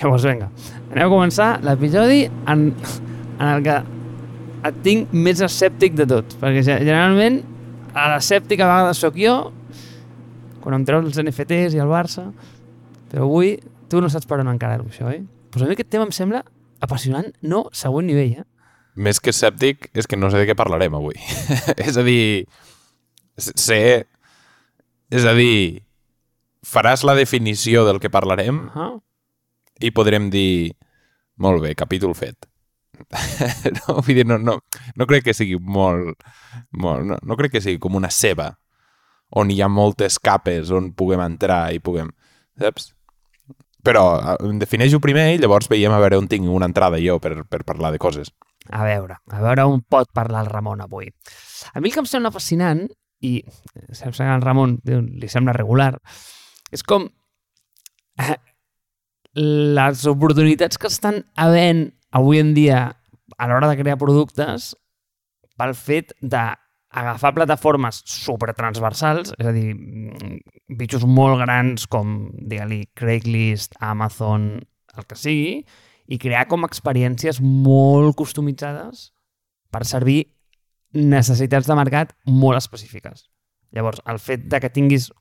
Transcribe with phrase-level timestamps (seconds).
[0.00, 0.50] Llavors, vinga,
[0.90, 2.66] anem a començar l'episodi en,
[3.38, 3.78] en el que
[4.68, 7.40] et tinc més escèptic de tot, perquè ge- generalment
[7.96, 9.34] a l'escèptic a vegades sóc jo,
[10.60, 12.26] quan em treus els NFTs i el Barça,
[13.10, 13.54] però avui
[13.90, 15.22] tu no saps per on encarar-ho, això, eh?
[15.50, 16.44] Pues a mi aquest tema em sembla
[16.84, 18.46] apassionant, no següent nivell, eh?
[19.00, 21.16] Més que escèptic és que no sé de què parlarem avui.
[21.88, 22.44] és a dir,
[23.38, 24.06] sé...
[25.10, 25.82] És a dir,
[26.62, 29.00] faràs la definició del que parlarem Uh -huh.
[29.80, 30.72] I podrem dir
[31.40, 32.46] molt bé, capítol fet.
[33.78, 34.58] no, vull dir, no, no,
[34.96, 36.20] no crec que sigui molt...
[36.76, 38.50] molt no, no crec que sigui com una ceba
[39.40, 42.10] on hi ha moltes capes on puguem entrar i puguem...
[42.60, 42.90] Saps?
[43.86, 47.16] Però eh, em defineixo primer i llavors veiem a veure on tinc una entrada jo
[47.22, 48.32] per, per parlar de coses.
[48.68, 51.08] A veure, a veure on pot parlar el Ramon avui.
[51.72, 52.84] A mi el que em sembla fascinant,
[53.24, 53.38] i
[53.96, 55.94] sembla que al Ramon li sembla regular,
[56.74, 57.08] és com
[58.20, 58.36] eh,
[59.34, 62.80] les oportunitats que estan havent avui en dia
[63.38, 64.72] a l'hora de crear productes
[65.60, 70.40] pel fet d'agafar plataformes supertransversals, és a dir, mm,
[70.78, 74.60] bitxos molt grans com, digue-li, Craigslist, Amazon,
[74.96, 75.64] el que sigui,
[76.08, 79.12] i crear com experiències molt customitzades
[79.70, 80.24] per servir
[80.92, 83.28] necessitats de mercat molt específiques.
[83.70, 85.12] Llavors, el fet de que tinguis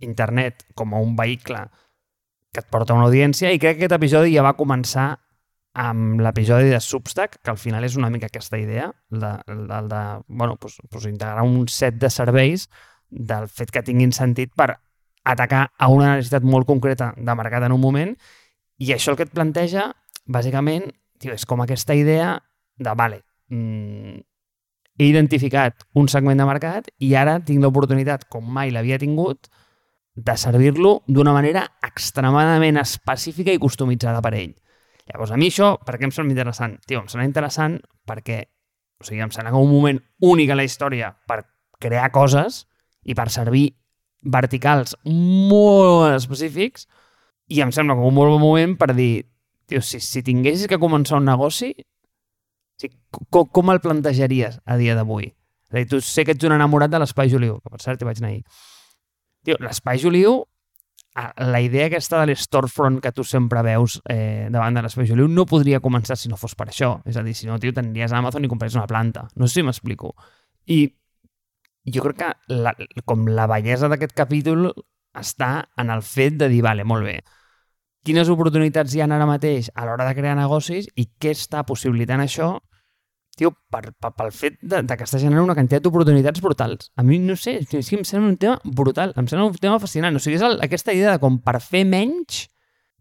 [0.00, 1.66] internet com a un vehicle
[2.52, 5.10] que et porta una audiència, i crec que aquest episodi ja va començar
[5.78, 9.66] amb l'episodi de Substack, que al final és una mica aquesta idea, el de, el
[9.68, 12.68] de, el de bueno, pues, pues integrar un set de serveis
[13.10, 14.72] del fet que tinguin sentit per
[15.28, 18.16] atacar a una necessitat molt concreta de mercat en un moment,
[18.78, 19.90] i això el que et planteja,
[20.26, 20.88] bàsicament,
[21.20, 22.36] tio, és com aquesta idea
[22.78, 24.18] de, vale, mm,
[24.98, 29.50] he identificat un segment de mercat i ara tinc l'oportunitat, com mai l'havia tingut,
[30.18, 34.54] de servir-lo d'una manera extremadament específica i customitzada per ell.
[35.08, 36.76] Llavors, a mi això, per què em sembla interessant?
[36.84, 38.42] Tio, em sembla interessant perquè
[38.98, 41.44] o sigui, em sembla com un moment únic a la història per
[41.78, 42.64] crear coses
[43.06, 43.70] i per servir
[44.26, 46.88] verticals molt específics
[47.54, 49.28] i em sembla com un molt bon moment per dir
[49.70, 51.70] tio, si, si tinguessis que començar un negoci
[52.80, 52.96] sigui,
[53.30, 55.30] com, com el plantejaries a dia d'avui?
[55.68, 58.02] És a dir, tu sé que ets un enamorat de l'Espai Juliu, que per cert
[58.02, 58.44] hi vaig anar ahir.
[59.48, 60.42] Tio, l'Espai Juliu,
[61.40, 65.46] la idea aquesta de l'storefront que tu sempre veus eh, davant de l'Espai Juliu no
[65.48, 66.98] podria començar si no fos per això.
[67.08, 69.24] És a dir, si no, tio, t'aniries a Amazon i compraries una planta.
[69.40, 70.12] No sé si m'explico.
[70.68, 70.82] I
[71.88, 72.74] jo crec que la,
[73.08, 74.68] com la bellesa d'aquest capítol
[75.16, 75.50] està
[75.80, 77.16] en el fet de dir, vale, molt bé,
[78.04, 82.20] quines oportunitats hi ha ara mateix a l'hora de crear negocis i què està possibilitant
[82.20, 82.58] això
[83.38, 86.90] tio, per, per, pel fet de, de que està generant una quantitat d'oportunitats brutals.
[86.98, 89.78] A mi, no sé, és que em sembla un tema brutal, em sembla un tema
[89.82, 90.18] fascinant.
[90.18, 92.46] O sigui, és el, aquesta idea de com per fer menys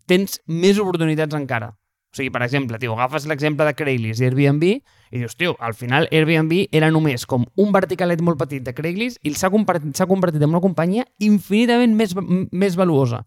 [0.08, 1.74] tens més oportunitats encara.
[2.08, 5.76] O sigui, per exemple, tio, agafes l'exemple de Craigslist i Airbnb i dius, tio, al
[5.76, 10.42] final Airbnb era només com un verticalet molt petit de Craigslist i s'ha convertit, convertit
[10.42, 12.16] en una companyia infinitament més,
[12.52, 13.26] més valuosa.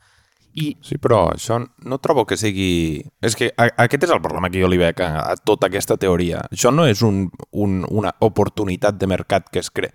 [0.55, 3.05] I Sí, però això no trobo que sigui...
[3.23, 5.99] És que a, aquest és el problema que jo li veig a, a tota aquesta
[6.01, 6.43] teoria.
[6.51, 9.95] Això no és un, un, una oportunitat de mercat que es crea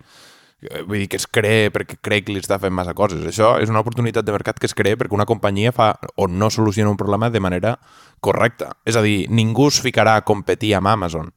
[0.86, 3.20] vull dir que es crea perquè Craigslist està fent massa coses.
[3.28, 6.50] Això és una oportunitat de mercat que es crea perquè una companyia fa o no
[6.50, 7.76] soluciona un problema de manera
[8.20, 8.72] correcta.
[8.84, 11.30] És a dir, ningú es ficarà a competir amb Amazon.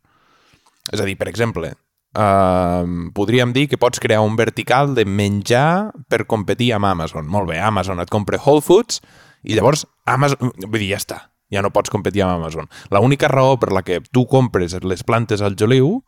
[0.92, 1.74] És a dir, per exemple,
[2.10, 7.28] Uh, podríem dir que pots crear un vertical de menjar per competir amb Amazon.
[7.30, 9.02] Molt bé, Amazon et compra Whole Foods
[9.44, 10.54] i llavors Amazon...
[10.66, 11.20] Vull dir, ja està.
[11.54, 12.70] Ja no pots competir amb Amazon.
[12.90, 16.00] La única raó per la que tu compres les plantes al Joliu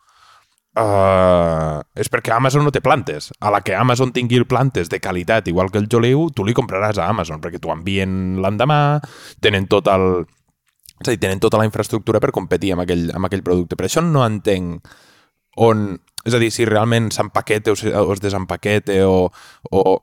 [0.77, 3.29] uh, és perquè Amazon no té plantes.
[3.39, 6.97] A la que Amazon tingui plantes de qualitat igual que el Joliu, tu li compraràs
[6.97, 8.99] a Amazon perquè t'ho envien l'endemà,
[9.41, 10.25] tenen tot el...
[11.01, 13.77] És a dir, tenen tota la infraestructura per competir amb aquell, amb aquell producte.
[13.77, 14.85] Per això no entenc
[15.55, 15.99] on...
[16.21, 19.31] És a dir, si realment s'empaqueta o, o es desempaqueta o,
[19.73, 19.95] o,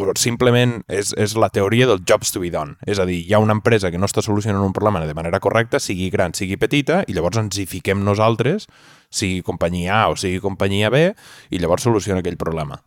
[0.00, 2.78] o simplement és, és la teoria del jobs to be done.
[2.88, 5.42] És a dir, hi ha una empresa que no està solucionant un problema de manera
[5.44, 8.64] correcta, sigui gran, sigui petita, i llavors ens hi fiquem nosaltres,
[9.12, 11.10] sigui companyia A o sigui companyia B,
[11.50, 12.80] i llavors soluciona aquell problema.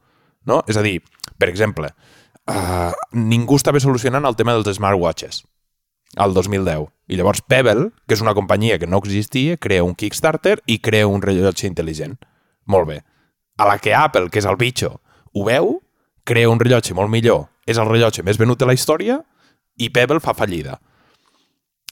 [0.49, 0.63] No?
[0.65, 0.97] És a dir,
[1.37, 1.93] per exemple,
[2.49, 5.43] uh, ningú estava solucionant el tema dels smartwatches
[6.17, 6.89] al 2010.
[7.11, 11.07] I llavors Pebble, que és una companyia que no existia, crea un Kickstarter i crea
[11.07, 12.17] un rellotge intel·ligent.
[12.65, 13.01] Molt bé.
[13.57, 14.99] A la que Apple, que és el bitxo,
[15.33, 15.79] ho veu,
[16.23, 19.19] crea un rellotge molt millor, és el rellotge més venut de la història
[19.77, 20.79] i Pebble fa fallida.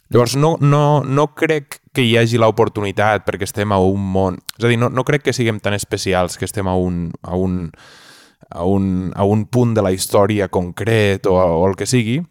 [0.10, 4.40] Llavors, no, no, no crec que hi hagi l'oportunitat perquè estem a un món...
[4.58, 7.38] És a dir, no, no crec que siguem tan especials que estem a un, a
[7.38, 7.60] un,
[8.50, 12.24] a un, a un punt de la història concret o, o el que sigui,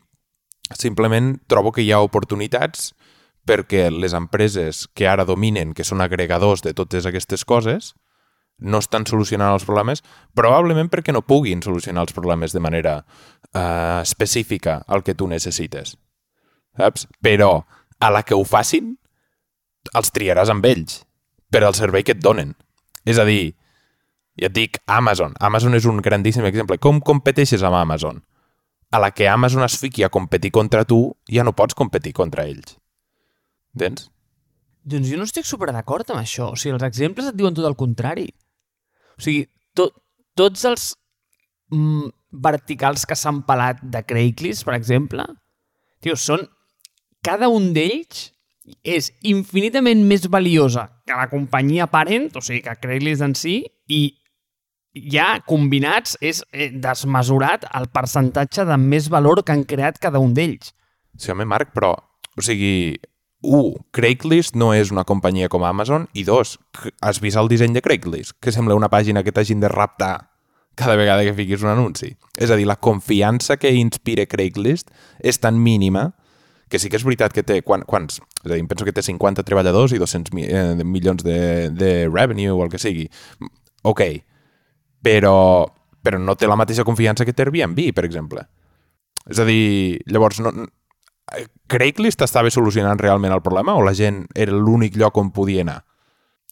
[0.76, 2.92] Simplement trobo que hi ha oportunitats
[3.48, 7.94] perquè les empreses que ara dominen, que són agregadors de totes aquestes coses,
[8.58, 10.02] no estan solucionant els problemes,
[10.36, 15.94] probablement perquè no puguin solucionar els problemes de manera uh, específica al que tu necessites.
[16.76, 17.06] Saps?
[17.22, 17.64] Però
[17.98, 18.96] a la que ho facin,
[19.96, 21.02] els triaràs amb ells
[21.50, 22.52] per al servei que et donen.
[23.08, 23.54] És a dir,
[24.38, 25.34] ja et dic, Amazon.
[25.40, 26.78] Amazon és un grandíssim exemple.
[26.78, 28.20] Com competeixes amb Amazon?
[28.90, 32.46] A la que Amazon es fiqui a competir contra tu, ja no pots competir contra
[32.48, 32.78] ells.
[33.76, 34.08] Entens?
[34.88, 36.52] Doncs jo no estic super d'acord amb això.
[36.54, 38.28] O sigui, els exemples et diuen tot el contrari.
[39.18, 39.44] O sigui,
[39.76, 39.90] to,
[40.38, 40.88] tots els
[41.74, 42.08] mm,
[42.48, 45.26] verticals que s'han pelat de Craigslist, per exemple,
[46.04, 46.46] tio, són...
[47.26, 48.28] Cada un d'ells
[48.86, 53.56] és infinitament més valiosa que la companyia parent, o sigui, que Craigslist en si,
[53.90, 54.00] i
[54.94, 60.34] ja combinats és eh, desmesurat el percentatge de més valor que han creat cada un
[60.34, 60.72] d'ells.
[61.18, 61.94] Sí, home, Marc, però...
[62.38, 62.94] O sigui,
[63.42, 66.56] un, Craigslist no és una companyia com Amazon i dos,
[67.02, 68.36] has vist el disseny de Craigslist?
[68.38, 70.30] Que sembla una pàgina que t'hagin de raptar
[70.78, 72.12] cada vegada que fiquis un anunci.
[72.38, 76.12] És a dir, la confiança que inspira Craigslist és tan mínima
[76.70, 77.60] que sí que és veritat que té...
[77.66, 78.20] Quan, quants?
[78.44, 81.92] És a dir, penso que té 50 treballadors i 200 mi, eh, milions de, de
[82.06, 83.08] revenue o el que sigui.
[83.88, 84.04] Ok,
[85.02, 85.66] però,
[86.02, 88.46] però no té la mateixa confiança que té Airbnb, per exemple.
[89.28, 90.52] És a dir, llavors, no,
[91.68, 95.82] Craigslist estava solucionant realment el problema o la gent era l'únic lloc on podia anar?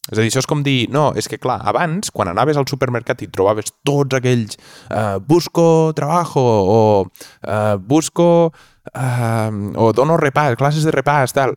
[0.06, 2.68] És a dir, això és com dir, no, és que clar, abans, quan anaves al
[2.70, 4.54] supermercat i trobaves tots aquells
[4.86, 11.56] uh, busco trabajo o uh, busco uh, o dono repàs, classes de repàs, tal,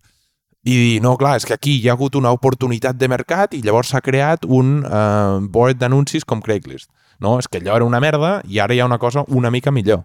[0.67, 3.61] i dir, no, clar, és que aquí hi ha hagut una oportunitat de mercat i
[3.63, 6.89] llavors s'ha creat un uh, board d'anuncis com Craigslist.
[7.23, 9.71] No, és que allò era una merda i ara hi ha una cosa una mica
[9.71, 10.03] millor.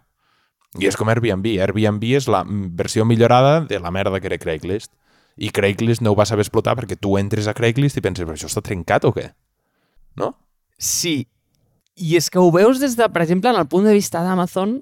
[0.78, 1.46] I és com Airbnb.
[1.62, 4.92] Airbnb és la versió millorada de la merda que era Craigslist.
[5.36, 8.38] I Craigslist no ho va saber explotar perquè tu entres a Craigslist i penses, però
[8.38, 9.28] això està trencat o què?
[10.18, 10.36] No?
[10.78, 11.24] Sí.
[11.94, 14.80] I és que ho veus des de, per exemple, en el punt de vista d'Amazon,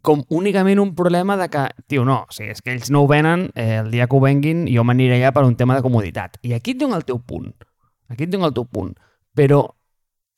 [0.00, 3.50] com únicament un problema de que, tio, no, sigui, és que ells no ho venen,
[3.54, 6.40] eh, el dia que ho venguin jo m'aniré allà per un tema de comoditat.
[6.42, 7.52] I aquí et dono el teu punt.
[8.08, 8.96] Aquí et dono el teu punt.
[9.36, 9.62] Però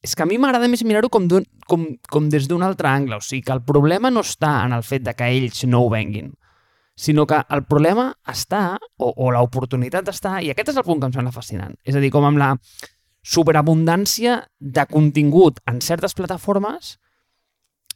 [0.04, 1.28] és que a mi m'agrada més mirar-ho com,
[1.66, 3.16] com, com des d'un altre angle.
[3.16, 5.92] O sigui, que el problema no està en el fet de que ells no ho
[5.92, 6.34] venguin,
[6.94, 11.08] sinó que el problema està, o, o l'oportunitat està, i aquest és el punt que
[11.08, 11.74] em sembla fascinant.
[11.88, 12.52] És a dir, com amb la
[13.24, 16.98] superabundància de contingut en certes plataformes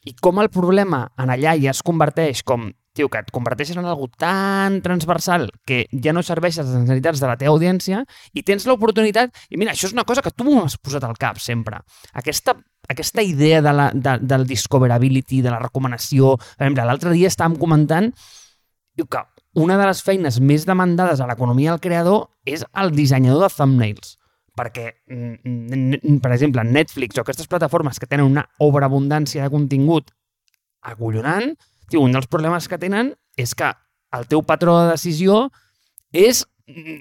[0.07, 2.69] i com el problema en allà ja es converteix com,
[2.99, 7.31] tio, que et converteixes en algo tan transversal que ja no serveixes les necessitats de
[7.31, 8.03] la teva audiència
[8.35, 11.19] i tens l'oportunitat, i mira, això és una cosa que tu m'ho has posat al
[11.21, 11.81] cap sempre,
[12.19, 12.57] aquesta,
[12.89, 17.59] aquesta idea de la, de, del discoverability, de la recomanació, per exemple, l'altre dia estàvem
[17.61, 18.13] comentant
[18.99, 19.23] diu que
[19.59, 24.17] una de les feines més demandades a l'economia del creador és el dissenyador de thumbnails
[24.59, 24.89] perquè,
[26.23, 30.11] per exemple, Netflix o aquestes plataformes que tenen una overabundància de contingut
[30.83, 31.55] acollonant,
[31.89, 33.71] tio, un dels problemes que tenen és que
[34.17, 35.47] el teu patró de decisió
[36.13, 36.45] és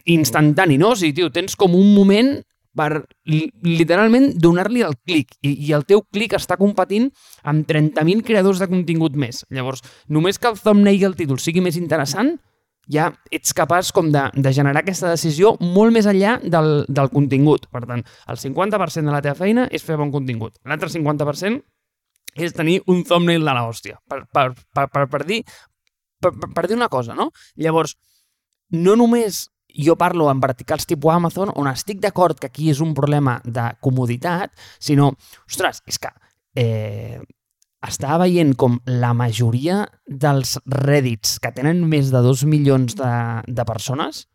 [0.06, 0.94] instantani, no?
[0.94, 2.38] O sigui, tio, tens com un moment
[2.77, 7.09] per literalment donar-li el clic i, i el teu clic està competint
[7.48, 9.42] amb 30.000 creadors de contingut més.
[9.50, 9.81] Llavors,
[10.13, 12.35] només que el thumbnail i el títol sigui més interessant,
[12.91, 17.67] ja ets capaç com de, de generar aquesta decisió molt més enllà del, del contingut.
[17.73, 20.57] Per tant, el 50% de la teva feina és fer bon contingut.
[20.67, 21.61] L'altre 50%
[22.37, 25.41] és tenir un thumbnail de l'hòstia, per, per, per, per, per, dir,
[26.21, 27.31] per, per dir una cosa, no?
[27.57, 27.95] Llavors,
[28.75, 32.94] no només jo parlo en verticals tipus Amazon, on estic d'acord que aquí és un
[32.97, 35.11] problema de comoditat, sinó,
[35.49, 36.13] ostres, és que
[36.57, 37.19] eh,
[37.87, 43.11] estava veient com la majoria dels reddits que tenen més de 2 milions de,
[43.47, 44.25] de persones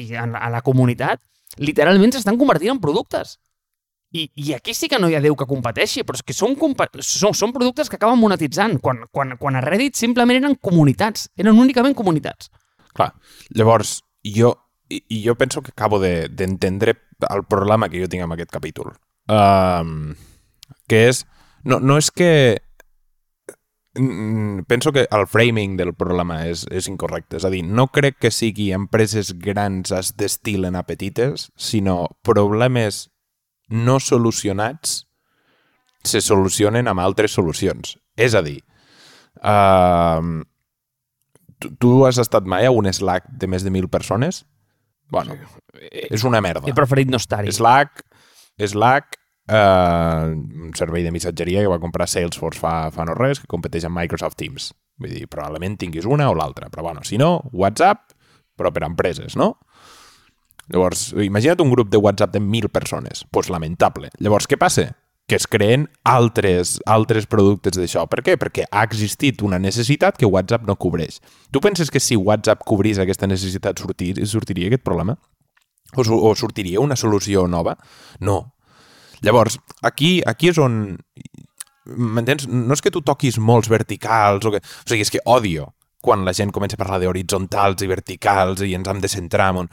[0.00, 1.20] i a, a la comunitat,
[1.62, 3.38] literalment s'estan convertint en productes.
[4.14, 6.54] I, I aquí sí que no hi ha Déu que competeixi, però és que són,
[7.02, 11.58] són, són productes que acaben monetitzant, quan, quan, quan a Reddit simplement eren comunitats, eren
[11.58, 12.50] únicament comunitats.
[12.94, 13.10] Clar,
[13.58, 14.52] llavors, jo,
[14.88, 18.94] i jo penso que acabo d'entendre de, el problema que jo tinc amb aquest capítol.
[19.26, 20.14] Um,
[20.86, 21.24] que és,
[21.64, 22.30] no, no és que
[24.66, 27.38] penso que el framing del problema és, és incorrecte.
[27.38, 33.08] És a dir, no crec que sigui empreses grans es destilen a petites, sinó problemes
[33.68, 35.04] no solucionats
[36.04, 37.96] se solucionen amb altres solucions.
[38.16, 38.58] És a dir,
[39.40, 40.20] uh,
[41.58, 44.44] tu, tu has estat mai a un Slack de més de mil persones?
[45.10, 45.36] Bueno,
[45.80, 46.66] és una merda.
[46.68, 47.52] He preferit no estar-hi.
[47.52, 48.04] Slack,
[48.58, 53.50] Slack eh, un servei de missatgeria que va comprar Salesforce fa, fa no res, que
[53.50, 54.72] competeix amb Microsoft Teams.
[55.00, 58.14] Vull dir, probablement tinguis una o l'altra, però bueno, si no, WhatsApp,
[58.56, 59.54] però per a empreses, no?
[60.72, 63.24] Llavors, imagina't un grup de WhatsApp de 1.000 persones.
[63.24, 64.10] Doncs pues lamentable.
[64.18, 64.94] Llavors, què passa?
[65.28, 68.06] Que es creen altres, altres productes d'això.
[68.08, 68.38] Per què?
[68.40, 71.20] Perquè ha existit una necessitat que WhatsApp no cobreix.
[71.52, 75.18] Tu penses que si WhatsApp cobrís aquesta necessitat sortir, sortiria aquest problema?
[75.94, 77.76] O, o sortiria una solució nova?
[78.20, 78.54] No.
[79.24, 80.98] Llavors, aquí, aquí és on...
[81.84, 82.46] M'entens?
[82.48, 84.60] No és que tu toquis molts verticals o que...
[84.60, 85.72] O sigui, és que odio
[86.04, 89.70] quan la gent comença a parlar d'horitzontals i verticals i ens hem de centrar en...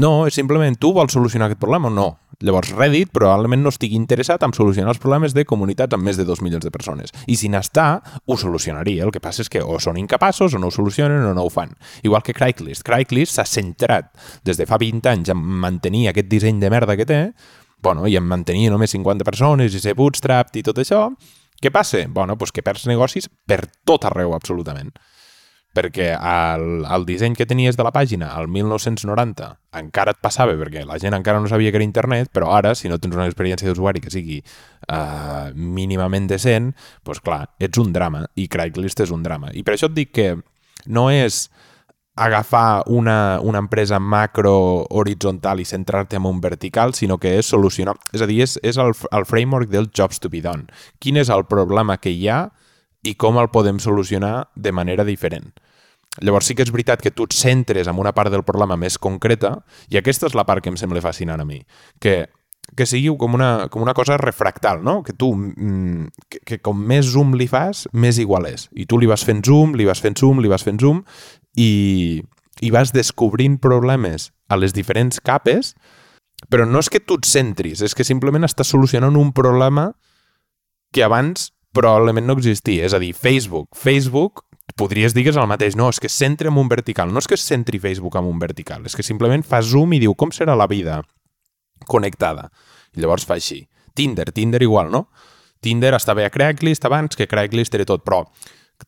[0.00, 2.08] No, és simplement tu vols solucionar aquest problema o no.
[2.40, 6.24] Llavors Reddit probablement no estigui interessat en solucionar els problemes de comunitats amb més de
[6.24, 7.12] 2 milions de persones.
[7.26, 7.86] I si n'està,
[8.24, 9.04] ho solucionaria.
[9.04, 11.52] El que passa és que o són incapaços o no ho solucionen o no ho
[11.52, 11.74] fan.
[12.06, 12.86] Igual que Craigslist.
[12.86, 14.12] Craigslist s'ha centrat
[14.46, 17.22] des de fa 20 anys en mantenir aquest disseny de merda que té
[17.82, 21.06] bueno, i en mantenir només 50 persones i ser bootstrapped i tot això,
[21.58, 22.04] què passa?
[22.08, 24.92] Bueno, doncs que perds negocis per tot arreu, absolutament
[25.78, 30.84] perquè el, el disseny que tenies de la pàgina al 1990 encara et passava perquè
[30.88, 33.68] la gent encara no sabia que era internet, però ara, si no tens una experiència
[33.68, 36.72] d'usuari que sigui uh, mínimament decent,
[37.06, 39.52] doncs clar, ets un drama, i Craigslist és un drama.
[39.52, 40.28] I per això et dic que
[40.88, 41.46] no és
[42.18, 47.94] agafar una, una empresa macro horitzontal i centrar-te en un vertical, sinó que és solucionar...
[48.12, 50.66] És a dir, és, és el, el framework del jobs to be done.
[50.98, 52.48] Quin és el problema que hi ha
[53.06, 55.52] i com el podem solucionar de manera diferent.
[56.18, 58.98] Llavors sí que és veritat que tu et centres en una part del problema més
[58.98, 61.60] concreta i aquesta és la part que em sembla fascinant a mi,
[62.02, 62.24] que,
[62.74, 65.02] que sigui com una, com una cosa refractal, no?
[65.06, 68.66] que tu, mm, que, que com més zoom li fas, més igual és.
[68.74, 71.04] I tu li vas fent zoom, li vas fent zoom, li vas fent zoom
[71.58, 72.22] i,
[72.62, 75.74] i vas descobrint problemes a les diferents capes,
[76.46, 79.90] però no és que tu et centris, és que simplement estàs solucionant un problema
[80.94, 82.86] que abans probablement no existia.
[82.86, 83.74] És a dir, Facebook.
[83.76, 84.44] Facebook
[84.78, 85.76] podries dir que és el mateix.
[85.76, 87.12] No, és que centra en un vertical.
[87.12, 88.86] No és que es centri Facebook en un vertical.
[88.86, 91.02] És que simplement fa zoom i diu com serà la vida
[91.86, 92.48] connectada.
[92.94, 93.64] I llavors fa així.
[93.98, 95.08] Tinder, Tinder igual, no?
[95.60, 98.22] Tinder estava a Craigslist abans que Craigslist era tot, però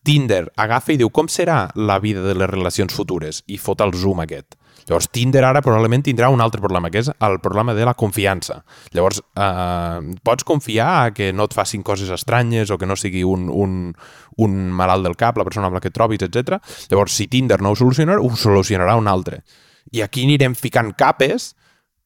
[0.03, 3.93] Tinder agafa i diu com serà la vida de les relacions futures i fot el
[3.93, 4.55] zoom aquest.
[4.87, 8.63] Llavors, Tinder ara probablement tindrà un altre problema, que és el problema de la confiança.
[8.95, 13.47] Llavors, eh, pots confiar que no et facin coses estranyes o que no sigui un,
[13.49, 13.93] un,
[14.37, 16.57] un malalt del cap, la persona amb la que et trobis, etc.
[16.89, 19.43] Llavors, si Tinder no ho soluciona, ho solucionarà un altre.
[19.91, 21.53] I aquí anirem ficant capes,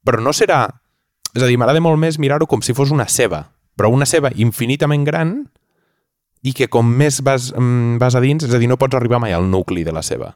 [0.03, 0.65] però no serà...
[1.35, 3.41] És a dir, m'agrada molt més mirar-ho com si fos una ceba,
[3.75, 5.33] però una ceba infinitament gran
[6.45, 9.19] i que com més vas, mm, vas a dins, és a dir, no pots arribar
[9.19, 10.35] mai al nucli de la ceba.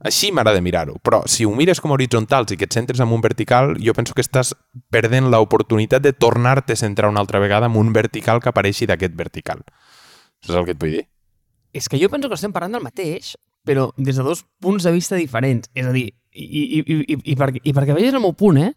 [0.00, 3.20] Així m'agrada mirar-ho, però si ho mires com horitzontals i que et centres en un
[3.20, 4.54] vertical, jo penso que estàs
[4.88, 9.16] perdent l'oportunitat de tornar-te a centrar una altra vegada en un vertical que apareixi d'aquest
[9.16, 9.60] vertical.
[10.40, 11.04] Saps el que et vull dir?
[11.72, 14.92] És que jo penso que estem parlant del mateix, però des de dos punts de
[14.92, 15.68] vista diferents.
[15.74, 18.72] És a dir, i, i, i, i, perquè, i perquè vegis el meu punt, eh?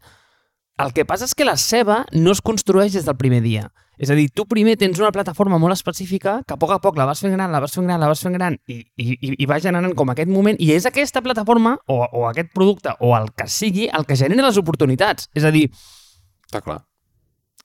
[0.81, 3.67] El que passa és que la ceba no es construeix des del primer dia.
[4.01, 6.97] És a dir, tu primer tens una plataforma molt específica que a poc a poc
[6.97, 9.45] la vas fent gran, la vas fent gran, la vas fent gran i, i, i
[9.49, 13.29] va generant com aquest moment i és aquesta plataforma o, o aquest producte o el
[13.37, 15.29] que sigui el que genera les oportunitats.
[15.37, 15.67] És a dir...
[16.47, 16.81] Està clar.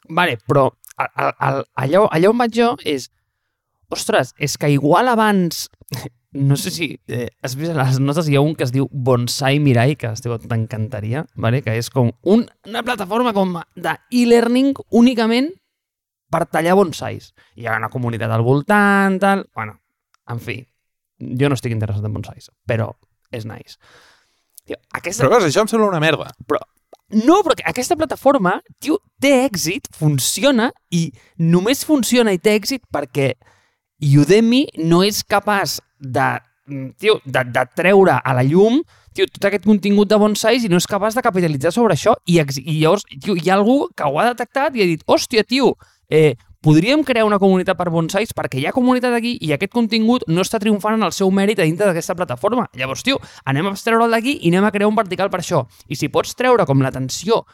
[0.09, 0.69] Vale, però
[1.01, 3.09] el, allò, allò on vaig jo és...
[3.89, 5.65] Ostres, és que igual abans
[6.39, 8.89] no sé si eh, has vist a les notes hi ha un que es diu
[8.93, 10.13] Bonsai Mirai, que
[10.47, 11.63] t'encantaria, vale?
[11.63, 15.51] que és com un, una plataforma com de e-learning únicament
[16.33, 17.33] per tallar bonsais.
[17.57, 19.47] Hi ha una comunitat al voltant, tal...
[19.57, 19.79] Bueno,
[20.29, 20.61] en fi,
[21.19, 22.91] jo no estic interessat en bonsais, però
[23.35, 23.79] és nice.
[24.65, 25.25] Tio, aquesta...
[25.25, 26.31] Però veus, això em sembla una merda.
[26.47, 26.61] Però
[27.17, 31.07] no, però aquesta plataforma, tio, té èxit, funciona i
[31.41, 33.33] només funciona i té èxit perquè
[33.99, 36.29] Udemy no és capaç de,
[36.99, 38.83] tio, de, de treure a la llum
[39.15, 42.39] tio, tot aquest contingut de bonsais i no és capaç de capitalitzar sobre això i,
[42.39, 45.75] i llavors tio, hi ha algú que ho ha detectat i ha dit, hòstia, tio,
[46.11, 50.27] eh, podríem crear una comunitat per bonsais perquè hi ha comunitat aquí i aquest contingut
[50.29, 52.67] no està triomfant en el seu mèrit a dintre d'aquesta plataforma.
[52.79, 55.65] Llavors, tio, anem a treure'l d'aquí i anem a crear un vertical per això.
[55.87, 57.45] I si pots treure com l'atenció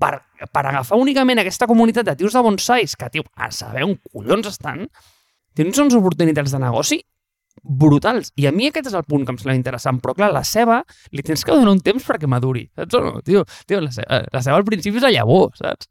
[0.00, 0.14] per,
[0.52, 4.48] per agafar únicament aquesta comunitat de tios de bonsais, que, tio, a saber on collons
[4.48, 4.86] estan,
[5.58, 7.02] tens uns oportunitats de negoci
[7.62, 8.32] brutals.
[8.36, 10.00] I a mi aquest és el punt que em sembla interessant.
[10.02, 10.82] Però, clar, la ceba
[11.14, 12.66] li tens que donar un temps perquè maduri.
[12.78, 13.14] Saps o no?
[13.26, 15.90] Tio, tio la, ceba, la ceba al principi és la llavor, saps?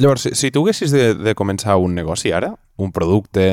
[0.00, 3.50] Llavors, si, si tu haguessis de, de començar un negoci ara, un producte...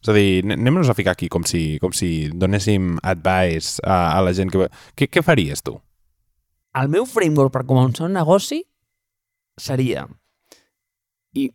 [0.00, 4.22] És a dir, anem-nos a ficar aquí com si, com si donéssim advice a, a
[4.24, 4.70] la gent que...
[4.96, 5.74] Què, què faries tu?
[6.80, 8.62] El meu framework per començar un negoci
[9.60, 10.06] seria...
[11.36, 11.50] I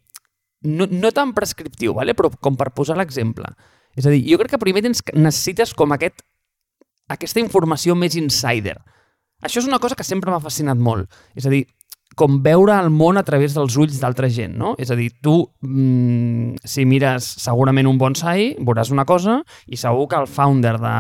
[0.66, 2.14] no, no tan prescriptiu, vale?
[2.14, 3.50] però com per posar l'exemple.
[3.96, 6.22] És a dir, jo crec que primer tens, necessites com aquest,
[7.12, 8.78] aquesta informació més insider.
[9.46, 11.12] Això és una cosa que sempre m'ha fascinat molt.
[11.36, 11.66] És a dir,
[12.16, 14.74] com veure el món a través dels ulls d'altra gent, no?
[14.80, 20.08] És a dir, tu, mm, si mires segurament un bonsai, veuràs una cosa, i segur
[20.08, 20.96] que el founder de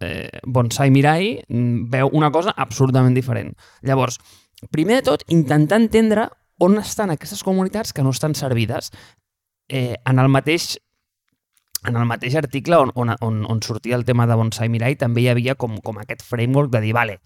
[0.00, 3.52] eh, Bonsai Mirai mm, veu una cosa absurdament diferent.
[3.82, 4.18] Llavors,
[4.72, 8.90] primer de tot, intentar entendre on estan aquestes comunitats que no estan servides.
[9.68, 10.78] Eh, en el mateix
[11.84, 15.24] en el mateix article on, on, on, on sortia el tema de Bonsai Mirai també
[15.24, 17.18] hi havia com, com aquest framework de dir, vale,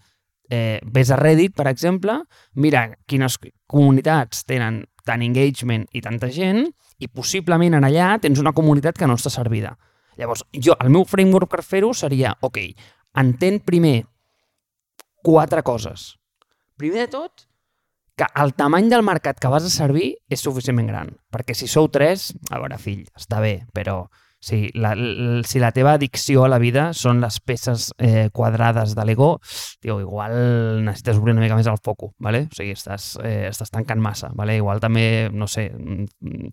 [0.49, 2.19] eh, ves a Reddit, per exemple,
[2.55, 3.39] mira quines
[3.69, 6.65] comunitats tenen tant engagement i tanta gent
[6.99, 9.75] i possiblement en allà tens una comunitat que no està servida.
[10.19, 12.59] Llavors, jo, el meu framework per fer-ho seria, ok,
[13.21, 14.01] entén primer
[15.23, 16.17] quatre coses.
[16.79, 17.45] Primer de tot,
[18.19, 21.13] que el tamany del mercat que vas a servir és suficientment gran.
[21.31, 24.01] Perquè si sou tres, a veure, fill, està bé, però
[24.39, 28.95] si la, la, si la teva addicció a la vida són les peces eh, quadrades
[28.95, 29.33] de l'ego,
[29.83, 32.45] tio, igual necessites obrir una mica més el foco, ¿vale?
[32.47, 34.55] O sigui, estàs, eh, estàs tancant massa, ¿vale?
[34.57, 36.49] Igual també, no sé, mm,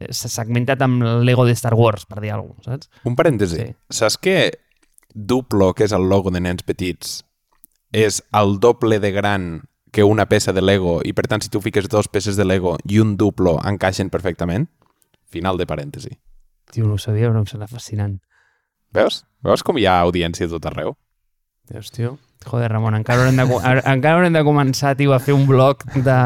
[0.00, 2.90] eh, s'ha segmentat amb l'ego de Star Wars, per dir alguna cosa, saps?
[3.04, 3.62] Un parèntesi.
[3.62, 3.76] Sí.
[4.00, 4.36] Saps que
[5.14, 7.22] Duplo, que és el logo de nens petits,
[7.92, 9.50] és el doble de gran
[9.92, 12.74] que una peça de Lego i per tant si tu fiques dos peces de Lego
[12.84, 14.68] i un Duplo encaixen perfectament?
[15.32, 16.12] Final de parèntesi.
[16.72, 18.18] Tio, no ho sabia, però em sembla fascinant.
[18.96, 19.24] Veus?
[19.44, 20.96] Veus com hi ha audiència a tot arreu?
[21.70, 22.16] Veus, tio?
[22.46, 23.44] Joder, Ramon, encara haurem de,
[23.90, 26.16] encara haurem de començar, tio, a fer un bloc de,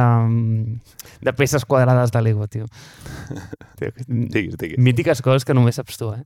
[1.25, 2.67] de peces quadrades de Lego, tio.
[3.79, 4.79] tio Digues, digues.
[4.79, 6.25] mítiques coses que només saps tu, eh?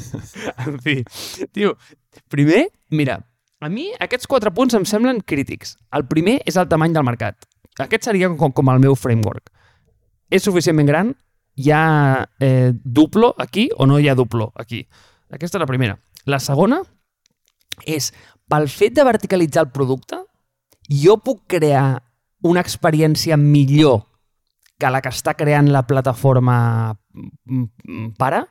[0.64, 1.02] en fi,
[1.52, 1.74] tio,
[2.32, 3.18] primer, mira,
[3.60, 5.76] a mi aquests quatre punts em semblen crítics.
[5.92, 7.44] El primer és el tamany del mercat.
[7.82, 9.52] Aquest seria com, com el meu framework.
[10.32, 11.12] És suficientment gran?
[11.56, 14.82] Hi ha eh, duplo aquí o no hi ha duplo aquí?
[15.30, 15.96] Aquesta és la primera.
[16.26, 16.82] La segona
[17.86, 18.10] és,
[18.48, 20.20] pel fet de verticalitzar el producte,
[20.90, 22.02] jo puc crear
[22.46, 24.04] una experiència millor
[24.78, 26.58] que la que està creant la plataforma
[26.92, 28.44] mm, mm, pare.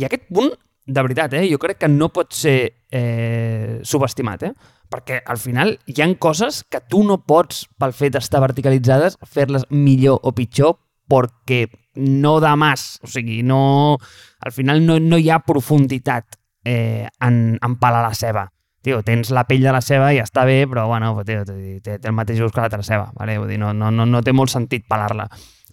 [0.00, 0.50] I aquest punt,
[0.88, 2.58] de veritat, eh, jo crec que no pot ser
[2.90, 4.52] eh, subestimat, eh?
[4.88, 9.66] perquè al final hi han coses que tu no pots, pel fet d'estar verticalitzades, fer-les
[9.68, 11.66] millor o pitjor perquè
[11.98, 12.98] no da más.
[13.02, 13.98] O sigui, no,
[14.40, 18.48] al final no, no hi ha profunditat eh, en, en pelar la ceba.
[18.82, 21.98] Tio, tens la pell de la ceba i està bé, però bueno, tio, té, té
[21.98, 23.10] el mateix gust que l'altra ceba.
[23.18, 23.38] Vale?
[23.42, 25.26] Vull dir, no, no, no, no té molt sentit pelar-la.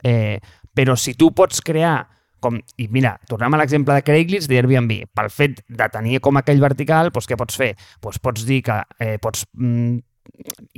[0.04, 0.42] Eh,
[0.76, 2.00] però si tu pots crear
[2.46, 6.38] com, i mira, tornem a l'exemple de Craigslist i Airbnb, pel fet de tenir com
[6.38, 7.72] aquell vertical, doncs què pots fer?
[8.04, 9.96] Doncs pots dir que eh, pots, mm,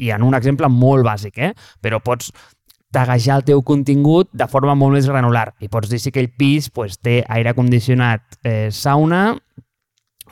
[0.05, 1.51] i en un exemple molt bàsic, eh?
[1.83, 2.31] però pots
[2.93, 6.69] taguejar el teu contingut de forma molt més granular i pots dir si aquell pis
[6.73, 9.35] pues, té aire condicionat, eh, sauna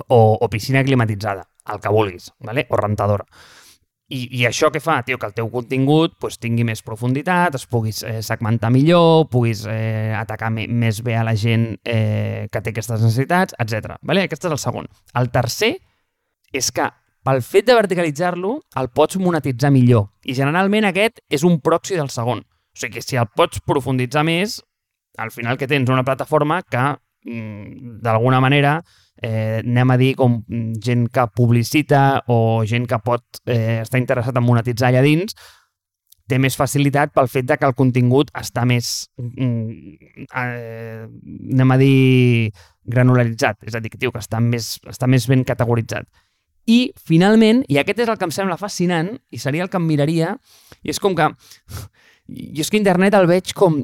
[0.07, 2.67] o, o piscina climatitzada, el que vulguis, vale?
[2.69, 3.27] o rentadora.
[4.05, 4.99] I, I això què fa?
[5.01, 9.63] Tio, que el teu contingut pues, tingui més profunditat, es puguis eh, segmentar millor, puguis
[9.65, 13.97] eh, atacar més bé a la gent eh, que té aquestes necessitats, etc.
[14.05, 14.27] Vale?
[14.29, 14.91] Aquest és el segon.
[15.17, 15.73] El tercer
[16.53, 16.85] és que
[17.25, 20.11] pel fet de verticalitzar-lo el pots monetitzar millor.
[20.25, 22.43] I generalment aquest és un proxy del segon.
[22.45, 24.59] O sigui que si el pots profunditzar més,
[25.17, 26.83] al final que tens una plataforma que
[27.25, 28.77] mm, d'alguna manera
[29.21, 30.41] eh, anem a dir com
[30.83, 35.38] gent que publicita o gent que pot eh, estar interessat en monetitzar allà dins,
[36.29, 41.05] té més facilitat pel fet de que el contingut està més, mm, eh,
[41.53, 42.51] anem a dir,
[42.85, 46.09] granularitzat, és a dir, que, tio, que està més, està més ben categoritzat.
[46.65, 49.86] I, finalment, i aquest és el que em sembla fascinant, i seria el que em
[49.86, 50.36] miraria,
[50.84, 51.30] i és com que...
[52.25, 53.84] Jo és que internet el veig com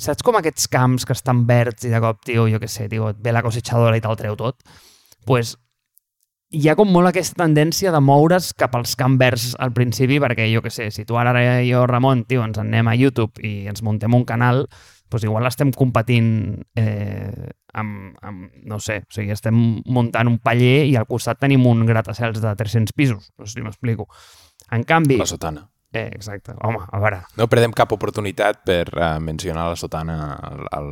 [0.00, 3.10] saps com aquests camps que estan verds i de cop, tio, jo què sé, tio,
[3.12, 4.62] et ve la cosechadora i te'l treu tot?
[5.28, 5.56] pues,
[6.48, 10.46] hi ha com molt aquesta tendència de moure's cap als camps verds al principi, perquè
[10.48, 13.44] jo què sé, si tu ara i jo, Ramon, tio, ens en anem a YouTube
[13.44, 14.64] i ens muntem un canal,
[15.08, 20.86] pues igual estem competint eh, amb, amb, no sé, o sigui, estem muntant un paller
[20.88, 24.08] i al costat tenim un gratacels de 300 pisos, no sé si m'explico.
[24.70, 25.18] En canvi...
[25.18, 25.64] La sotana.
[25.92, 26.52] Eh, exacte.
[26.60, 30.90] Home, a veure, No perdem cap oportunitat per uh, mencionar la sotana al, al,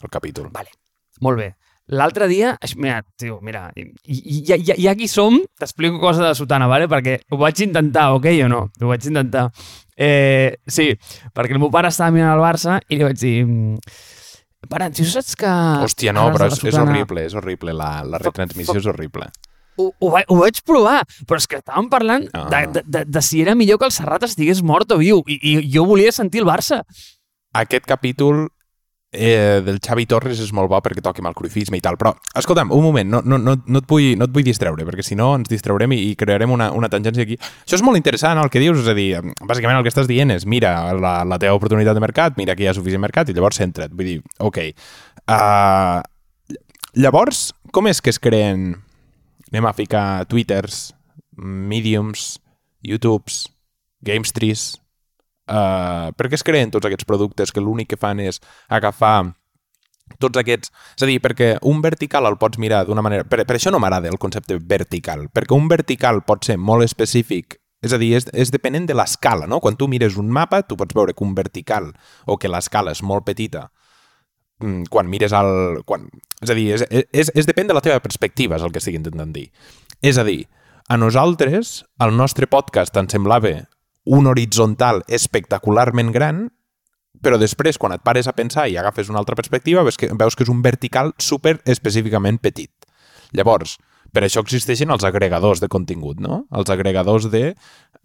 [0.00, 0.50] al capítol.
[0.54, 0.74] Vale,
[1.20, 1.52] molt bé.
[1.90, 6.36] L'altre dia, mira, tio, mira, i, i, i, i aquí som, t'explico cosa de la
[6.38, 6.86] sotana, vale?
[6.90, 8.60] perquè ho vaig intentar, ok o no?
[8.80, 9.48] Ho vaig intentar.
[9.96, 10.92] Eh, sí,
[11.34, 13.36] perquè el meu pare estava mirant el Barça i li vaig dir...
[13.44, 13.78] mm,
[14.70, 15.48] Pare, si saps que...
[15.82, 17.72] Hòstia, no, però és, és horrible, és horrible.
[17.74, 19.26] La, la retransmissió és horrible.
[19.80, 22.44] Ho, ho, vaig, ho vaig provar, però és que estàvem parlant Ah.
[22.52, 25.38] de, de, de, de si era millor que el Serrat estigués mort o viu, i,
[25.40, 26.82] i jo volia sentir el Barça.
[27.56, 28.50] Aquest capítol
[29.12, 32.12] eh, del Xavi Torres és molt bo perquè toqui amb el cruifisme i tal, però,
[32.38, 35.18] escolta'm, un moment, no, no, no, no, et, vull, no et vull distreure, perquè si
[35.18, 37.38] no ens distraurem i, i crearem una, una tangència aquí.
[37.64, 39.08] Això és molt interessant, el que dius, és a dir,
[39.40, 42.66] bàsicament el que estàs dient és, mira la, la teva oportunitat de mercat, mira que
[42.66, 43.94] hi ha suficient mercat, i llavors centra't.
[43.96, 44.62] Vull dir, ok.
[45.26, 45.98] Uh,
[46.98, 48.72] llavors, com és que es creen,
[49.50, 50.90] anem a ficar Twitters,
[51.40, 52.38] Mediums,
[52.86, 53.48] YouTubes,
[54.06, 54.79] Gamestrees,
[55.50, 58.38] Uh, per què es creen tots aquests productes que l'únic que fan és
[58.70, 59.32] agafar
[60.22, 60.70] tots aquests...
[60.96, 63.26] És a dir, perquè un vertical el pots mirar d'una manera...
[63.26, 67.58] Per, per això no m'agrada el concepte vertical, perquè un vertical pot ser molt específic
[67.80, 69.60] és a dir, és, és depenent de l'escala, no?
[69.64, 71.88] Quan tu mires un mapa, tu pots veure que un vertical
[72.26, 73.70] o que l'escala és molt petita
[74.60, 75.80] mm, quan mires el...
[75.88, 76.04] Quan...
[76.44, 78.98] És a dir, és, és, és depèn de la teva perspectiva, és el que estic
[79.00, 79.48] intentant dir.
[80.04, 80.42] És a dir,
[80.92, 83.54] a nosaltres, el nostre podcast ens semblava
[84.10, 86.48] un horitzontal espectacularment gran,
[87.22, 90.36] però després, quan et pares a pensar i agafes una altra perspectiva, veus que, veus
[90.36, 92.72] que és un vertical super específicament petit.
[93.36, 93.76] Llavors,
[94.10, 96.44] per això existeixen els agregadors de contingut, no?
[96.50, 97.54] Els agregadors de...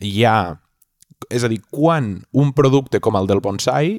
[0.02, 0.38] Hi ha...
[1.32, 3.96] És a dir, quan un producte com el del bonsai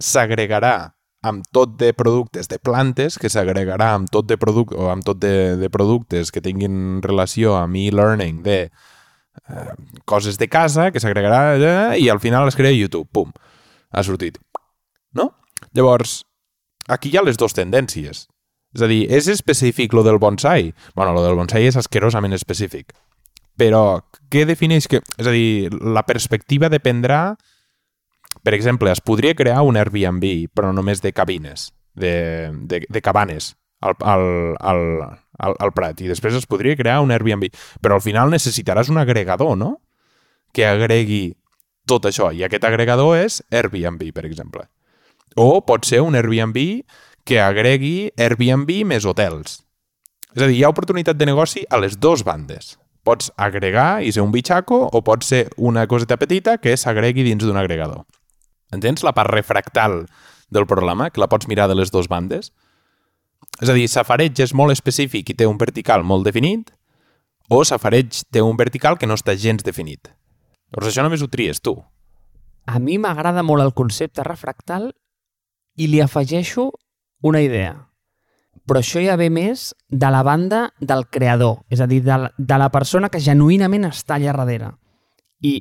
[0.00, 5.04] s'agregarà amb tot de productes de plantes, que s'agregarà amb tot de producte o amb
[5.04, 8.62] tot de, de productes que tinguin relació amb e-learning de
[9.48, 13.08] eh, coses de casa que s'agregarà i al final es crea YouTube.
[13.12, 13.32] Pum,
[13.90, 14.38] ha sortit.
[15.12, 15.30] No?
[15.74, 16.22] Llavors,
[16.88, 18.26] aquí hi ha les dues tendències.
[18.70, 20.72] És a dir, és específic lo del bonsai?
[20.94, 22.92] bueno, lo del bonsai és asquerosament específic.
[23.58, 25.02] Però què defineix que...
[25.18, 27.36] És a dir, la perspectiva dependrà...
[28.46, 33.56] Per exemple, es podria crear un Airbnb, però només de cabines, de, de, de cabanes
[33.80, 34.24] al, al,
[34.60, 34.82] al,
[35.38, 37.48] al, al Prat i després es podria crear un Airbnb.
[37.80, 39.78] Però al final necessitaràs un agregador, no?
[40.52, 41.34] Que agregui
[41.88, 42.30] tot això.
[42.32, 44.66] I aquest agregador és Airbnb, per exemple.
[45.36, 46.58] O pot ser un Airbnb
[47.24, 49.60] que agregui Airbnb més hotels.
[50.34, 52.76] És a dir, hi ha oportunitat de negoci a les dues bandes.
[53.06, 57.42] Pots agregar i ser un bitxaco o pot ser una coseta petita que s'agregui dins
[57.42, 58.04] d'un agregador.
[58.70, 60.04] Entens la part refractal
[60.50, 62.52] del problema, que la pots mirar de les dues bandes?
[63.60, 66.70] És a dir, Safareig és molt específic i té un vertical molt definit,
[67.50, 70.08] o Safareig té un vertical que no està gens definit.
[70.70, 71.74] Llavors això només ho tries tu.
[72.70, 74.92] A mi m'agrada molt el concepte refractal
[75.76, 76.70] i li afegeixo
[77.26, 77.74] una idea.
[78.66, 82.30] Però això ja ve més de la banda del creador, és a dir, de la,
[82.36, 84.72] de la persona que genuïnament està allà darrere.
[85.42, 85.58] I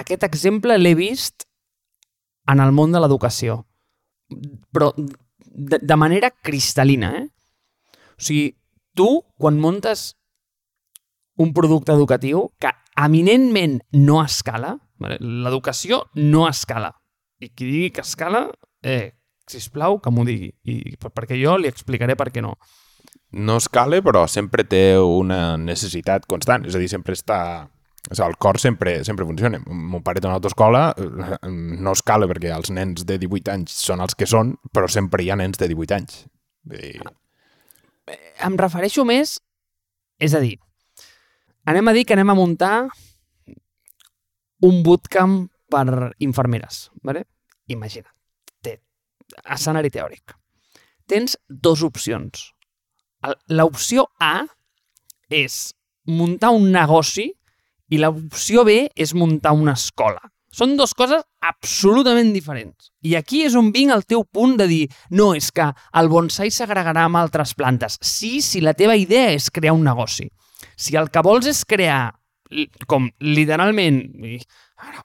[0.00, 1.46] aquest exemple l'he vist
[2.50, 3.62] en el món de l'educació.
[4.74, 4.90] Però
[5.54, 7.28] de, de manera cristal·lina, eh?
[8.18, 8.50] O sigui,
[8.94, 10.12] tu, quan montes
[11.38, 14.76] un producte educatiu que eminentment no escala,
[15.18, 16.92] l'educació no escala.
[17.42, 18.46] I qui digui que escala,
[18.82, 19.14] eh,
[19.50, 20.52] sisplau, que m'ho digui.
[20.70, 22.54] I, perquè jo li explicaré per què no.
[23.34, 26.68] No escala, però sempre té una necessitat constant.
[26.70, 27.40] És a dir, sempre està
[28.04, 29.60] o sigui, el cor sempre, sempre funciona.
[29.66, 34.04] Mon pare té una autoescola, eh, no escala perquè els nens de 18 anys són
[34.04, 36.24] els que són, però sempre hi ha nens de 18 anys.
[36.72, 36.98] I...
[38.44, 39.38] Em refereixo més...
[40.22, 40.54] És a dir,
[41.66, 42.86] anem a dir que anem a muntar
[44.64, 47.24] un bootcamp per infermeres, ¿vale?
[47.66, 48.12] Imagina't,
[48.62, 48.78] té
[49.56, 50.36] escenari teòric.
[51.10, 52.46] Tens dues opcions.
[53.50, 54.44] L'opció A
[55.32, 55.74] és
[56.06, 57.32] muntar un negoci
[57.90, 60.22] i l'opció B és muntar una escola.
[60.54, 62.92] Són dues coses absolutament diferents.
[63.02, 65.66] I aquí és on vinc el teu punt de dir no, és que
[65.98, 67.98] el bonsai s'agregarà amb altres plantes.
[68.00, 70.28] Sí, si la teva idea és crear un negoci.
[70.78, 72.14] Si el que vols és crear,
[72.86, 73.98] com literalment,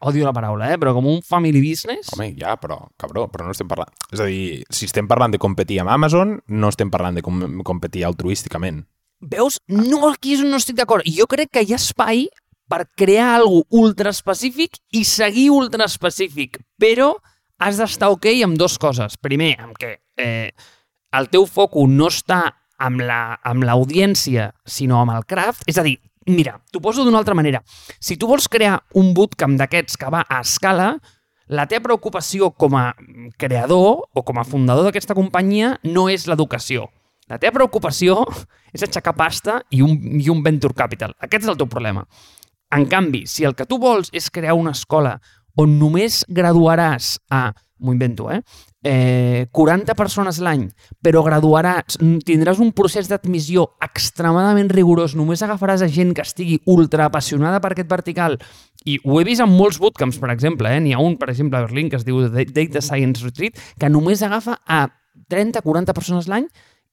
[0.06, 0.78] odio la paraula, eh?
[0.78, 2.13] però com un family business...
[2.13, 3.89] Home, ja, però, cabró, però no estem parlant...
[4.13, 7.42] És a dir, si estem parlant de competir amb Amazon, no estem parlant de com
[7.65, 8.84] competir altruísticament.
[9.20, 9.58] Veus?
[9.68, 11.10] No, aquí no estic d'acord.
[11.10, 12.28] Jo crec que hi ha espai
[12.70, 17.16] per crear alguna ultra específic i seguir ultra específic, però
[17.60, 19.18] has d'estar ok amb dues coses.
[19.18, 20.52] Primer, amb que eh,
[21.18, 22.44] el teu foco no està
[22.80, 23.02] amb
[23.66, 25.66] l'audiència, la, sinó amb el craft.
[25.68, 25.98] És a dir,
[26.30, 27.64] mira, t'ho poso d'una altra manera.
[28.00, 30.94] Si tu vols crear un bootcamp d'aquests que va a escala,
[31.50, 32.94] la teva preocupació com a
[33.42, 36.88] creador o com a fundador d'aquesta companyia no és l'educació.
[37.30, 38.24] La teva preocupació
[38.74, 41.16] és aixecar pasta i un, i un venture capital.
[41.20, 42.06] Aquest és el teu problema.
[42.72, 45.18] En canvi, si el que tu vols és crear una escola
[45.60, 47.50] on només graduaràs a,
[47.82, 48.42] m'ho invento, eh?
[48.86, 50.68] eh, 40 persones l'any,
[51.04, 57.10] però graduaràs, tindràs un procés d'admissió extremadament rigorós, només agafaràs a gent que estigui ultra
[57.10, 58.38] apassionada per aquest vertical,
[58.86, 60.80] i ho he vist en molts bootcamps, per exemple, eh?
[60.84, 64.24] n'hi ha un, per exemple, a Berlín, que es diu Data Science Retreat, que només
[64.24, 64.86] agafa a
[65.34, 66.48] 30-40 persones l'any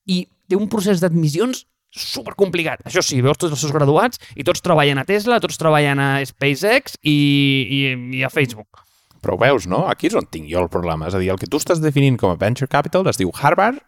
[0.06, 2.84] i té un procés d'admissions super complicat.
[2.86, 6.10] Això sí, veus tots els seus graduats i tots treballen a Tesla, tots treballen a
[6.28, 7.80] SpaceX i, i,
[8.20, 8.84] i a Facebook.
[9.24, 9.86] Però ho veus, no?
[9.90, 11.08] Aquí és on tinc jo el problema.
[11.08, 13.80] És a dir, el que tu estàs definint com a venture capital es diu Harvard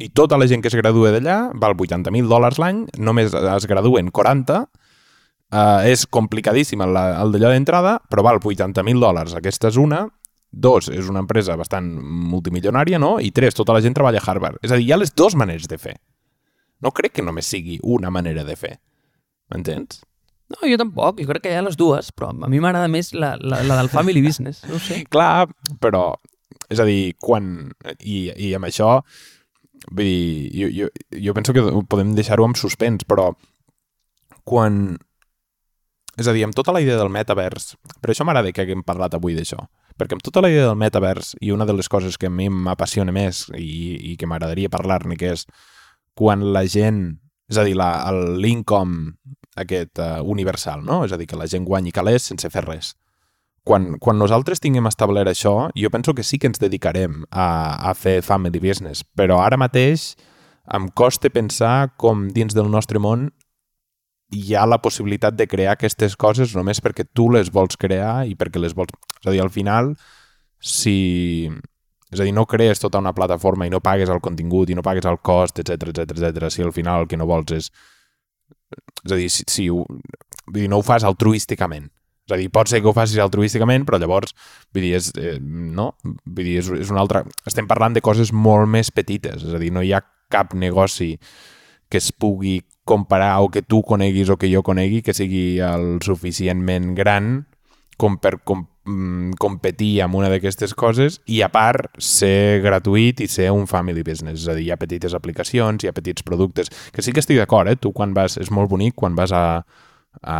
[0.00, 4.08] i tota la gent que es gradua d'allà val 80.000 dòlars l'any, només es graduen
[4.10, 9.36] 40, uh, és complicadíssim el, el d'allò d'entrada, però val 80.000 dòlars.
[9.36, 10.06] Aquesta és una,
[10.50, 11.90] dos, és una empresa bastant
[12.32, 13.18] multimilionària, no?
[13.20, 14.58] I tres, tota la gent treballa a Harvard.
[14.64, 15.98] És a dir, hi ha les dues maneres de fer.
[16.80, 18.78] No crec que només sigui una manera de fer.
[19.52, 20.00] M'entens?
[20.50, 21.20] No, jo tampoc.
[21.22, 23.76] Jo crec que hi ha les dues, però a mi m'agrada més la, la, la
[23.78, 24.64] del family business.
[24.70, 25.04] No sé.
[25.14, 25.48] Clar,
[25.82, 26.14] però...
[26.70, 27.70] És a dir, quan...
[27.98, 28.98] I, i amb això...
[29.90, 30.88] Vull dir, jo, jo,
[31.24, 33.30] jo penso que podem deixar-ho amb suspens, però
[34.48, 34.98] quan...
[36.20, 37.74] És a dir, amb tota la idea del metavers...
[38.02, 39.62] Per això m'agrada que haguem parlat avui d'això.
[40.00, 42.48] Perquè amb tota la idea del metavers, i una de les coses que a mi
[42.50, 45.46] m'apassiona més i, i que m'agradaria parlar-ne, que és
[46.20, 47.04] quan la gent,
[47.48, 47.76] és a dir,
[48.36, 49.14] l'income
[49.60, 51.02] aquest uh, universal, no?
[51.06, 52.92] És a dir, que la gent guanyi calés sense fer res.
[53.64, 57.48] Quan, quan nosaltres tinguem establert això, jo penso que sí que ens dedicarem a,
[57.90, 60.14] a fer family business, però ara mateix
[60.76, 63.30] em costa pensar com dins del nostre món
[64.30, 68.36] hi ha la possibilitat de crear aquestes coses només perquè tu les vols crear i
[68.38, 68.94] perquè les vols...
[69.20, 69.94] És a dir, al final,
[70.60, 71.50] si,
[72.10, 74.82] és a dir, no crees tota una plataforma i no pagues el contingut i no
[74.82, 76.50] pagues el cost, etc etc etc.
[76.50, 77.70] si al final el que no vols és...
[79.04, 79.84] És a dir, si, si ho,
[80.52, 81.88] dir, no ho fas altruísticament.
[82.28, 84.34] És a dir, pot ser que ho facis altruísticament, però llavors,
[84.74, 85.90] vull dir, és, eh, no?
[86.04, 87.24] Vull dir, és, és una altra...
[87.48, 91.16] Estem parlant de coses molt més petites, és a dir, no hi ha cap negoci
[91.90, 95.98] que es pugui comparar o que tu coneguis o que jo conegui que sigui el
[96.06, 97.32] suficientment gran
[97.98, 98.68] com per com
[99.40, 104.44] competir amb una d'aquestes coses i a part ser gratuït i ser un family business,
[104.44, 107.40] és a dir, hi ha petites aplicacions, hi ha petits productes, que sí que estic
[107.40, 107.76] d'acord, eh?
[107.76, 109.62] tu quan vas, és molt bonic quan vas a,
[110.22, 110.38] a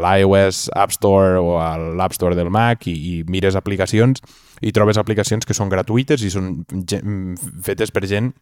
[0.00, 4.22] l'iOS App Store o a l'App Store del Mac i, i mires aplicacions
[4.64, 6.64] i trobes aplicacions que són gratuïtes i són
[7.62, 8.32] fetes per gent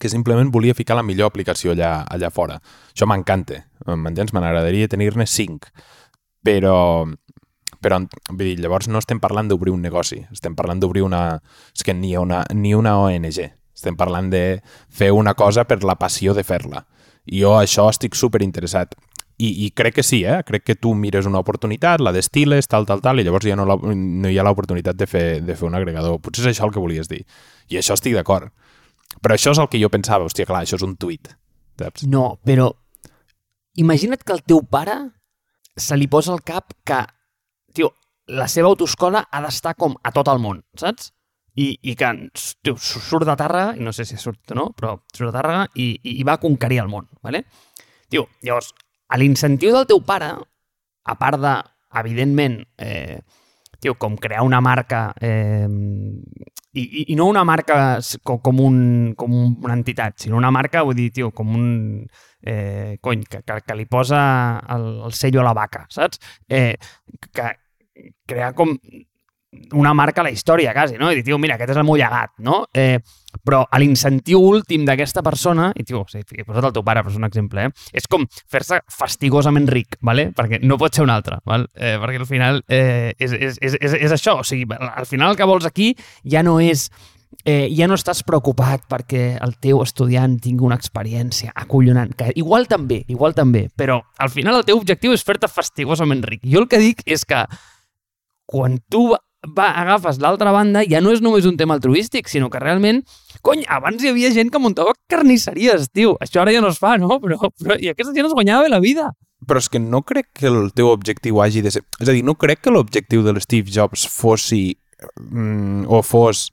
[0.00, 2.58] que simplement volia ficar la millor aplicació allà, allà fora.
[2.92, 4.34] Això m'encanta, m'entens?
[4.36, 5.70] M'agradaria tenir-ne cinc,
[6.44, 7.06] però
[7.82, 11.40] però vull dir, llavors no estem parlant d'obrir un negoci, estem parlant d'obrir una...
[11.74, 13.40] És que ni una, ni una ONG,
[13.76, 16.86] estem parlant de fer una cosa per la passió de fer-la.
[17.26, 18.94] I jo això estic super interessat.
[19.36, 20.38] I, I crec que sí, eh?
[20.48, 23.66] Crec que tu mires una oportunitat, la destiles, tal, tal, tal, i llavors ja no,
[23.68, 26.16] la, no hi ha l'oportunitat de, fer, de fer un agregador.
[26.24, 27.20] Potser és això el que volies dir.
[27.68, 28.48] I això estic d'acord.
[29.20, 30.24] Però això és el que jo pensava.
[30.24, 31.28] Hòstia, clar, això és un tuit.
[31.76, 32.06] Saps?
[32.08, 32.70] No, però
[33.76, 34.96] imagina't que el teu pare
[35.76, 37.02] se li posa al cap que
[37.76, 37.92] tio,
[38.32, 41.12] la seva autoscola ha d'estar com a tot el món, saps?
[41.56, 42.08] I, i que
[42.64, 45.62] tio, surt de Tàrrega, i no sé si surt o no, però surt de Tàrrega
[45.74, 47.46] i, i, i va conquerir el món, ¿vale?
[48.12, 48.74] Tio, llavors,
[49.16, 50.34] l'incentiu del teu pare,
[51.06, 51.54] a part de,
[52.02, 53.22] evidentment, eh,
[53.80, 55.68] tio, com crear una marca eh,
[56.76, 58.78] i, i, i no una marca com, com, un,
[59.16, 61.68] com una entitat, sinó una marca, vull dir, tio, com un...
[62.46, 64.18] Eh, cony, que, que, que li posa
[64.70, 66.20] el, el sello a la vaca, saps?
[66.46, 66.76] Eh,
[67.34, 67.48] que,
[68.26, 68.76] crear com
[69.72, 71.10] una marca a la història, quasi, no?
[71.10, 72.64] I dir, tio, mira, aquest és el meu llegat, no?
[72.76, 72.98] Eh,
[73.46, 77.18] però l'incentiu últim d'aquesta persona, i tio, sí, he posat el teu pare, però és
[77.20, 77.88] un exemple, eh?
[77.96, 80.30] És com fer-se fastigosament ric, ¿vale?
[80.36, 81.70] perquè no pot ser un altre, ¿vale?
[81.74, 85.32] eh, perquè al final eh, és, és, és, és, és això, o sigui, al final
[85.32, 86.88] el que vols aquí ja no és
[87.44, 92.68] eh, ja no estàs preocupat perquè el teu estudiant tingui una experiència acollonant, que igual
[92.70, 96.44] també, igual també, però al final el teu objectiu és fer-te fastigosament ric.
[96.46, 97.44] Jo el que dic és que
[98.46, 102.62] quan tu va, agafes l'altra banda, ja no és només un tema altruístic, sinó que
[102.62, 103.02] realment,
[103.46, 106.16] cony, abans hi havia gent que muntava carnisseries, tio.
[106.22, 107.20] Això ara ja no es fa, no?
[107.22, 109.12] Però, però i aquesta gent es guanyava la vida.
[109.46, 111.84] Però és que no crec que el teu objectiu hagi de ser...
[112.00, 114.70] És a dir, no crec que l'objectiu de l'Steve Jobs fossi
[115.20, 116.48] mm, o fos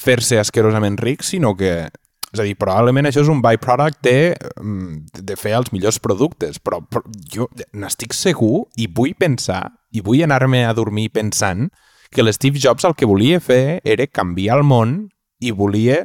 [0.00, 1.86] fer-se asquerosament ric, sinó que
[2.34, 6.58] és a dir, probablement això és un byproduct de, mm, de fer els millors productes,
[6.58, 11.68] però, però jo n'estic segur i vull pensar, i vull anar-me a dormir pensant
[12.14, 14.98] que l'Steve Jobs el que volia fer era canviar el món
[15.40, 16.04] i volia...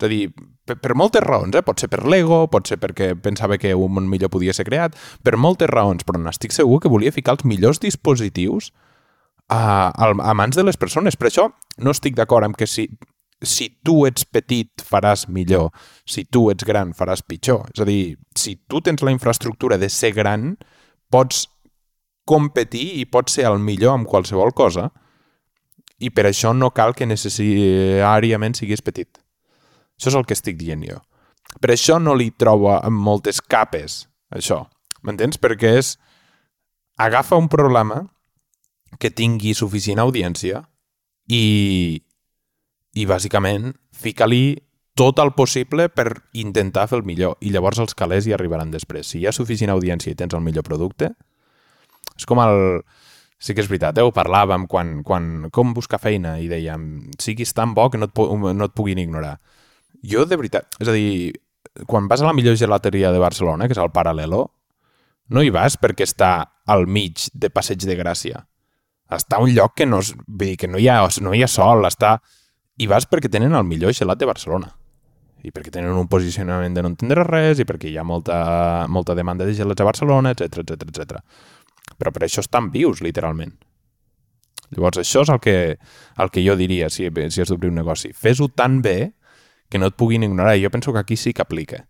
[0.00, 0.30] És a dir,
[0.64, 1.60] per, per moltes raons, eh?
[1.64, 4.96] pot ser per l'ego, pot ser perquè pensava que un món millor podia ser creat,
[5.20, 8.70] per moltes raons, però n'estic segur que volia ficar els millors dispositius
[9.52, 11.20] a, a, a mans de les persones.
[11.20, 11.50] Per això
[11.84, 12.88] no estic d'acord amb que si...
[13.40, 15.70] si tu ets petit faràs millor,
[16.04, 17.70] si tu ets gran faràs pitjor.
[17.74, 20.54] És a dir, si tu tens la infraestructura de ser gran,
[21.12, 21.46] pots
[22.28, 24.90] competir i pots ser el millor amb qualsevol cosa
[26.00, 29.20] i per això no cal que necessàriament siguis petit.
[29.98, 31.00] Això és el que estic dient jo.
[31.60, 34.64] Per això no li trobo amb moltes capes, això.
[35.02, 35.40] M'entens?
[35.40, 35.96] Perquè és...
[37.00, 38.02] Agafa un problema
[39.00, 40.58] que tingui suficient audiència
[41.32, 42.02] i,
[42.92, 44.58] i bàsicament fica-li
[45.00, 49.08] tot el possible per intentar fer el millor i llavors els calés hi arribaran després.
[49.08, 51.14] Si hi ha suficient audiència i tens el millor producte,
[52.20, 52.82] és com el...
[53.40, 54.04] Sí que és veritat, eh?
[54.04, 55.48] ho parlàvem quan, quan...
[55.54, 56.34] Com buscar feina?
[56.36, 56.82] I dèiem,
[57.16, 58.18] siguis tan bo que no et,
[58.52, 59.38] no et puguin ignorar.
[60.04, 61.32] Jo, de veritat, és a dir,
[61.88, 64.44] quan vas a la millor gelateria de Barcelona, que és el Paral·lelo,
[65.30, 66.32] no hi vas perquè està
[66.66, 68.44] al mig de Passeig de Gràcia.
[69.10, 71.50] Està a un lloc que no, vull dir, que no, hi ha, no hi ha
[71.50, 72.18] sol, està...
[72.80, 74.70] I vas perquè tenen el millor gelat de Barcelona.
[75.44, 78.38] I perquè tenen un posicionament de no entendre res, i perquè hi ha molta,
[78.88, 81.20] molta demanda de gelats a Barcelona, etc etc etc.
[82.00, 83.58] Però per això estan vius, literalment.
[84.70, 85.56] Llavors, això és el que,
[86.22, 88.12] el que jo diria si, si has d'obrir un negoci.
[88.16, 89.12] Fes-ho tan bé
[89.70, 90.56] que no et puguin ignorar.
[90.56, 91.84] I jo penso que aquí sí que aplica.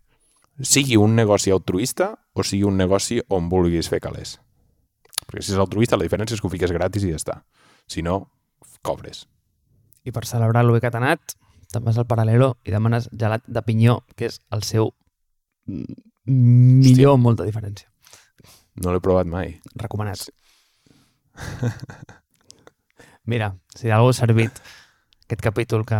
[0.61, 4.39] Sigui un negoci altruista o sigui un negoci on vulguis fer calés.
[5.27, 7.37] Perquè si és altruista, la diferència és que ho fiques gratis i ja està.
[7.87, 8.25] Si no,
[8.81, 9.27] cobres.
[10.03, 11.37] I per celebrar l'UE que t'ha anat,
[11.71, 14.91] te'n vas al Paral·lelo i demanes gelat de pinyó, que és el seu
[16.25, 17.90] millor amb molta diferència.
[18.79, 19.57] No l'he provat mai.
[19.75, 20.29] Recomanat.
[23.31, 24.61] Mira, si d'algú ha servit
[25.25, 25.99] aquest capítol que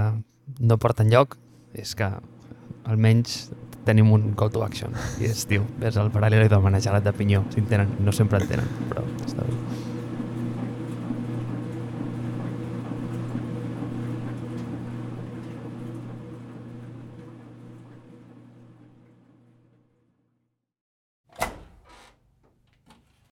[0.60, 1.38] no porta enlloc,
[1.74, 2.10] és que
[2.90, 3.52] almenys
[3.86, 7.16] tenim un call to action i és, diu, ves al paral·lel i demana gelat de
[7.18, 9.91] pinyó si en tenen, no sempre en tenen, però està bé